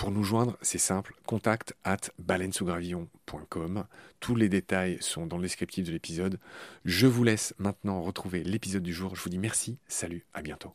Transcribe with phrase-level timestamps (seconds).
[0.00, 3.84] Pour nous joindre, c'est simple, contact at baleinesougravillon.com.
[4.18, 6.40] Tous les détails sont dans le descriptif de l'épisode.
[6.86, 9.14] Je vous laisse maintenant retrouver l'épisode du jour.
[9.14, 10.72] Je vous dis merci, salut, à bientôt.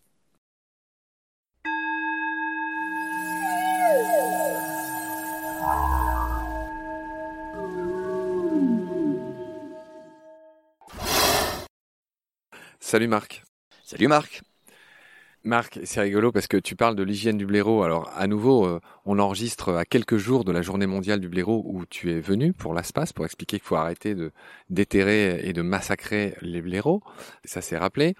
[12.79, 13.43] Salut Marc.
[13.83, 14.43] Salut Marc.
[15.45, 17.83] Marc, c'est rigolo parce que tu parles de l'hygiène du blaireau.
[17.83, 21.61] Alors, à nouveau, euh, on enregistre à quelques jours de la journée mondiale du blaireau
[21.67, 24.31] où tu es venu pour l'espace pour expliquer qu'il faut arrêter de
[24.71, 27.03] déterrer et de massacrer les blaireaux.
[27.43, 28.15] Ça s'est rappelé.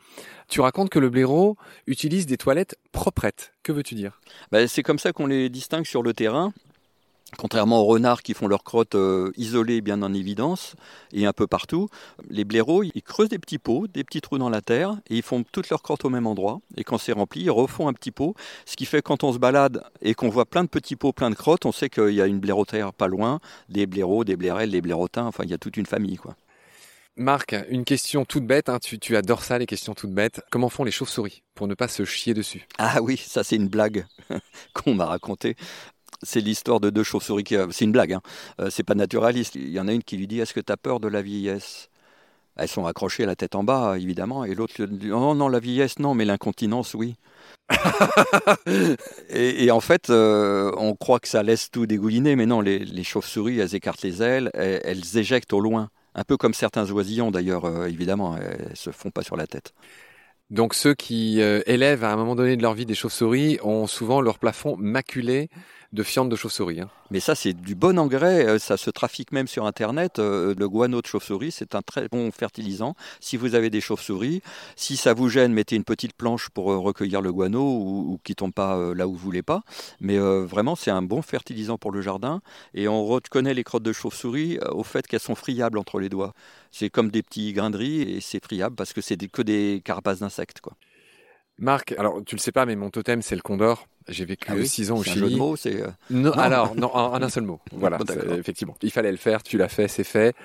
[0.50, 3.54] Tu racontes que le blaireau utilise des toilettes proprettes.
[3.64, 4.22] Que veux-tu dire?
[4.52, 6.54] Ben, C'est comme ça qu'on les distingue sur le terrain.
[7.38, 10.76] Contrairement aux renards qui font leurs crottes euh, isolées, bien en évidence,
[11.14, 11.90] et un peu partout,
[12.30, 15.22] les blaireaux, ils creusent des petits pots, des petits trous dans la terre, et ils
[15.22, 16.60] font toutes leurs crottes au même endroit.
[16.78, 18.36] Et quand c'est rempli, ils refont un petit pot,
[18.66, 21.30] ce qui fait quand on se balade et qu'on voit plein de petits pots, plein
[21.30, 24.72] de crottes, on sait qu'il y a une blairotaire pas loin, des blaireaux, des blairelles,
[24.72, 26.18] des blairotins, enfin il y a toute une famille.
[26.18, 26.36] quoi.
[27.18, 30.42] Marc, une question toute bête, hein, tu, tu, adores ça, les questions toutes bêtes.
[30.52, 32.68] Comment font les chauves-souris pour ne pas se chier dessus?
[32.78, 34.06] Ah oui, ça c'est une blague
[34.74, 35.56] qu'on m'a racontée
[36.24, 37.44] c'est l'histoire de deux chauves-souris.
[37.44, 37.56] Qui...
[37.72, 38.22] C'est une blague, hein.
[38.60, 39.56] Euh, c'est pas naturaliste.
[39.56, 41.22] Il y en a une qui lui dit Est-ce que tu as peur de la
[41.22, 41.90] vieillesse?
[42.58, 44.46] Elles sont accrochées la tête en bas, évidemment.
[44.46, 47.16] Et l'autre lui dit Non, non, la vieillesse, non, mais l'incontinence, oui.
[49.30, 53.60] et, en fait, euh, on croit que ça laisse tout dégouliner, mais non, les, chauves-souris,
[53.60, 55.90] elles écartent les ailes, elles, éjectent au loin.
[56.14, 59.74] Un peu comme certains oisillons d'ailleurs, euh, évidemment, elles se font pas sur la tête.
[60.52, 64.22] Donc ceux qui élèvent à un moment donné de leur vie des chauves-souris ont souvent
[64.22, 65.50] leur plafond maculé
[65.96, 66.82] de fientes de chauve-souris.
[66.82, 66.90] Hein.
[67.10, 68.46] Mais ça, c'est du bon engrais.
[68.46, 70.20] Euh, ça se trafique même sur Internet.
[70.20, 72.96] Euh, le guano de chauve-souris, c'est un très bon fertilisant.
[73.20, 74.42] Si vous avez des chauves-souris,
[74.76, 78.36] si ça vous gêne, mettez une petite planche pour euh, recueillir le guano ou, qui
[78.36, 79.62] tombe pas là où vous voulez pas.
[80.02, 82.42] Mais vraiment, c'est un bon fertilisant pour le jardin.
[82.74, 86.34] Et on reconnaît les crottes de chauve-souris au fait qu'elles sont friables entre les doigts.
[86.72, 89.82] C'est comme des petits grains de riz et c'est friable parce que c'est que des
[89.84, 90.60] carapaces d'insectes.
[90.62, 90.74] quoi.
[91.58, 93.88] Marc, alors tu le sais pas, mais mon totem c'est le condor.
[94.08, 95.18] J'ai vécu ah six ans au Chili.
[95.18, 95.82] Un jeu de mots, c'est.
[95.82, 97.60] Euh, non, alors non, en, un seul mot.
[97.72, 97.98] Voilà,
[98.38, 98.76] effectivement.
[98.84, 99.42] Il fallait le faire.
[99.42, 100.36] Tu l'as fait, c'est fait.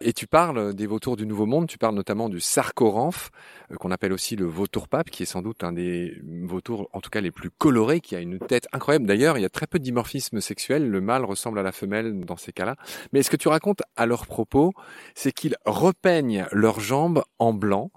[0.00, 1.66] Et tu parles des vautours du Nouveau Monde.
[1.66, 3.30] Tu parles notamment du sarcoramphe,
[3.70, 7.00] euh, qu'on appelle aussi le vautour pape, qui est sans doute un des vautours, en
[7.00, 9.06] tout cas les plus colorés, qui a une tête incroyable.
[9.06, 10.86] D'ailleurs, il y a très peu de dimorphisme sexuel.
[10.86, 12.76] Le mâle ressemble à la femelle dans ces cas-là.
[13.14, 14.72] Mais ce que tu racontes à leur propos,
[15.14, 17.90] c'est qu'ils repeignent leurs jambes en blanc,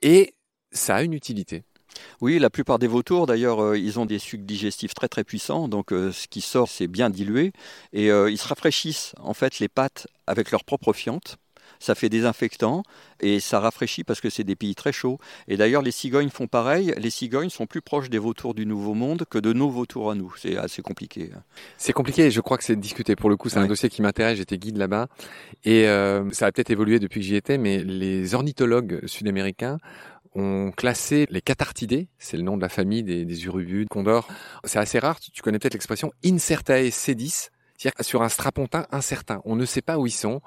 [0.00, 0.34] et
[0.70, 1.64] ça a une utilité.
[2.20, 5.68] Oui, la plupart des vautours, d'ailleurs, euh, ils ont des sucs digestifs très très puissants,
[5.68, 7.52] donc euh, ce qui sort, c'est bien dilué,
[7.92, 11.36] et euh, ils se rafraîchissent en fait les pattes avec leur propre fiente.
[11.80, 12.82] ça fait désinfectant
[13.20, 15.18] et ça rafraîchit parce que c'est des pays très chauds.
[15.48, 16.94] Et d'ailleurs, les cigognes font pareil.
[16.96, 20.14] Les cigognes sont plus proches des vautours du Nouveau Monde que de nos vautours à
[20.14, 20.32] nous.
[20.38, 21.30] C'est assez compliqué.
[21.76, 23.16] C'est compliqué et je crois que c'est discuté.
[23.16, 24.38] Pour le coup, c'est un dossier qui m'intéresse.
[24.38, 25.08] J'étais guide là-bas
[25.64, 25.84] et
[26.32, 29.78] ça a peut-être évolué depuis que j'y étais, mais les ornithologues sud-américains
[30.34, 34.28] ont classé les cathartidés, c'est le nom de la famille des, des urubus, condors.
[34.64, 39.40] C'est assez rare, tu connais peut-être l'expression Incertae sedis, c'est-à-dire sur un strapontin incertain.
[39.44, 40.40] On ne sait pas où ils sont.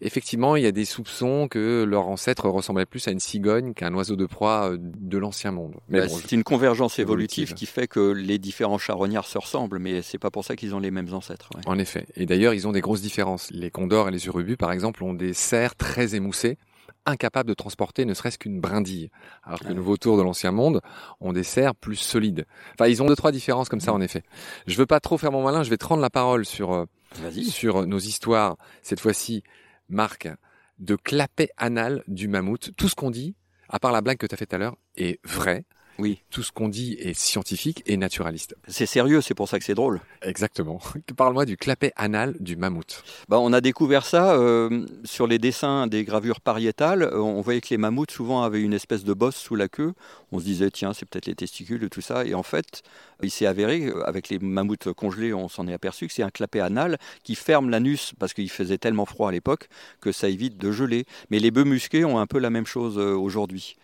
[0.00, 3.94] Effectivement, il y a des soupçons que leur ancêtre ressemblait plus à une cigogne qu'un
[3.94, 5.76] oiseau de proie euh, de l'ancien monde.
[5.88, 10.02] Mais bah, c'est une convergence évolutive qui fait que les différents charognards se ressemblent, mais
[10.02, 11.50] c'est pas pour ça qu'ils ont les mêmes ancêtres.
[11.66, 12.06] En effet.
[12.16, 13.50] Et d'ailleurs, ils ont des grosses différences.
[13.50, 16.58] Les condors et les urubus, par exemple, ont des serres très émoussées
[17.06, 19.10] incapables de transporter ne serait-ce qu'une brindille.
[19.42, 20.80] Alors que nos vautours de l'ancien monde
[21.20, 22.46] ont des serres plus solides.
[22.74, 23.96] Enfin, ils ont deux, trois différences comme ça, mm.
[23.96, 24.22] en effet.
[24.66, 26.86] Je veux pas trop faire mon malin, je vais te rendre la parole sur, euh,
[27.48, 28.56] sur nos histoires.
[28.82, 29.42] Cette fois-ci,
[29.88, 30.28] Marc,
[30.78, 32.70] de clapet anal du mammouth.
[32.76, 33.34] Tout ce qu'on dit,
[33.68, 35.64] à part la blague que tu as faite tout à l'heure, est vrai.
[35.98, 36.20] Oui.
[36.30, 38.56] Tout ce qu'on dit est scientifique et naturaliste.
[38.66, 40.00] C'est sérieux, c'est pour ça que c'est drôle.
[40.22, 40.80] Exactement.
[41.16, 43.04] Parle-moi du clapet anal du mammouth.
[43.28, 47.02] Bah, on a découvert ça euh, sur les dessins des gravures pariétales.
[47.02, 49.92] Euh, on voyait que les mammouths souvent avaient une espèce de bosse sous la queue.
[50.32, 52.24] On se disait tiens c'est peut-être les testicules et tout ça.
[52.24, 52.82] Et en fait,
[53.22, 56.30] il s'est avéré euh, avec les mammouths congelés, on s'en est aperçu que c'est un
[56.30, 59.68] clapet anal qui ferme l'anus parce qu'il faisait tellement froid à l'époque
[60.00, 61.04] que ça évite de geler.
[61.30, 63.76] Mais les bœufs musqués ont un peu la même chose aujourd'hui.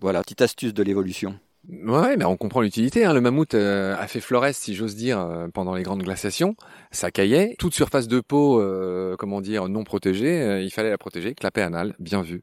[0.00, 1.38] Voilà, petite astuce de l'évolution.
[1.68, 3.04] Ouais, mais on comprend l'utilité.
[3.04, 3.12] Hein.
[3.12, 6.54] Le mammouth euh, a fait florès, si j'ose dire, euh, pendant les grandes glaciations.
[6.92, 7.56] Ça caillait.
[7.58, 11.34] Toute surface de peau, euh, comment dire, non protégée, il fallait la protéger.
[11.34, 12.42] Clapet anal, bien vu.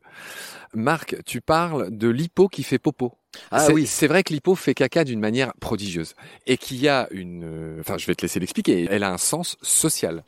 [0.74, 3.14] Marc, tu parles de l'hippo qui fait popo.
[3.50, 6.16] Ah oui, c'est vrai que l'hippo fait caca d'une manière prodigieuse
[6.46, 7.78] et qu'il y a une.
[7.80, 8.88] Enfin, je vais te laisser l'expliquer.
[8.92, 10.24] Elle a un sens social.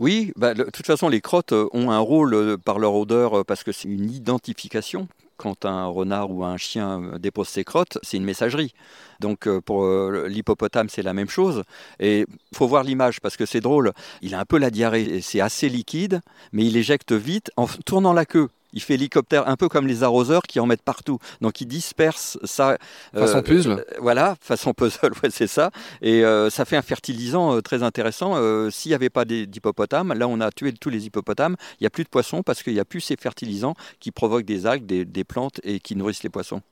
[0.00, 3.72] Oui, bah, de toute façon, les crottes ont un rôle par leur odeur parce que
[3.72, 5.06] c'est une identification
[5.42, 8.74] quand un renard ou un chien euh, dépose ses crottes, c'est une messagerie.
[9.18, 11.64] Donc euh, pour euh, l'hippopotame, c'est la même chose.
[11.98, 13.92] Et faut voir l'image parce que c'est drôle.
[14.20, 16.20] Il a un peu la diarrhée, c'est assez liquide,
[16.52, 20.02] mais il éjecte vite en tournant la queue il fait hélicoptère un peu comme les
[20.02, 21.18] arroseurs qui en mettent partout.
[21.40, 22.76] Donc il disperse ça.
[23.14, 23.70] Euh, façon puzzle.
[23.72, 25.70] Euh, voilà, façon puzzle, ouais, c'est ça.
[26.00, 28.32] Et euh, ça fait un fertilisant très intéressant.
[28.70, 31.90] S'il n'y avait pas d'hippopotames, là on a tué tous les hippopotames, il n'y a
[31.90, 35.24] plus de poissons parce qu'il n'y a plus ces fertilisants qui provoquent des algues, des,
[35.24, 36.62] plantes et qui nourrissent les poissons.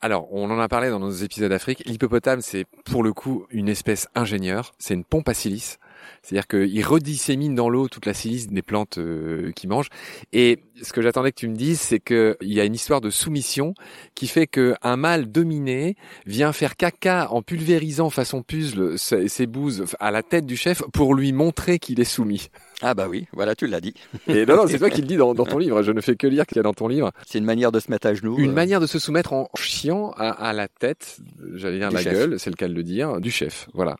[0.00, 1.84] Alors, on en a parlé dans nos épisodes d'Afrique.
[1.86, 4.72] L'hippopotame, c'est pour le coup une espèce ingénieure.
[4.78, 5.78] C'est une pompe à silice.
[6.22, 9.88] C'est-à-dire qu'il redissémine dans l'eau toute la silice des plantes euh, qu'il mange.
[10.32, 13.10] Et ce que j'attendais que tu me dises, c'est qu'il y a une histoire de
[13.10, 13.74] soumission
[14.14, 15.96] qui fait qu'un mâle dominé
[16.26, 21.14] vient faire caca en pulvérisant façon puzzle ses, bouses à la tête du chef pour
[21.14, 22.48] lui montrer qu'il est soumis.
[22.82, 23.94] Ah bah oui, voilà, tu l'as dit.
[24.26, 25.82] Et non, non c'est toi qui le dis dans, ton livre.
[25.82, 27.12] Je ne fais que lire qu'il y a dans ton livre.
[27.26, 28.36] C'est une manière de se mettre à genoux.
[28.38, 28.54] Une euh.
[28.54, 31.18] manière de se soumettre en chiant à, la tête,
[31.54, 33.68] j'allais dire la gueule, c'est le cas de le dire, du chef.
[33.72, 33.96] Voilà.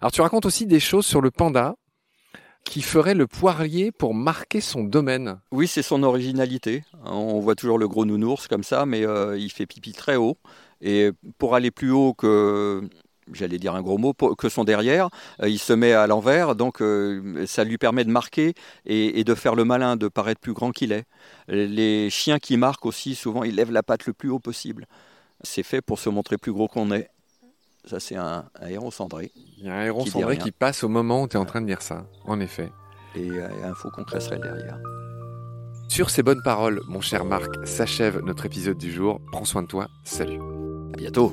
[0.00, 1.76] Alors tu racontes aussi des choses sur le panda
[2.64, 5.38] qui ferait le poirier pour marquer son domaine.
[5.52, 6.82] Oui, c'est son originalité.
[7.04, 10.38] On voit toujours le gros nounours comme ça, mais euh, il fait pipi très haut.
[10.80, 12.82] Et pour aller plus haut que,
[13.32, 15.08] j'allais dire un gros mot, que son derrière,
[15.42, 18.54] euh, il se met à l'envers, donc euh, ça lui permet de marquer
[18.86, 21.04] et, et, de faire le malin, de paraître plus grand qu'il est.
[21.48, 24.86] Les chiens qui marquent aussi, souvent, ils lèvent la patte le plus haut possible.
[25.42, 27.10] C'est fait pour se montrer plus gros qu'on est.
[27.86, 29.30] Ça, c'est un, héros cendré.
[29.58, 31.60] Il y a un héros cendré qui passe au moment où tu es en train
[31.60, 32.72] de dire ça, en effet.
[33.14, 34.78] Et euh, un faux concresserelle derrière.
[35.88, 39.20] Sur ces bonnes paroles, mon cher Marc, s'achève notre épisode du jour.
[39.32, 39.88] Prends soin de toi.
[40.02, 40.40] Salut.
[40.94, 41.32] À bientôt.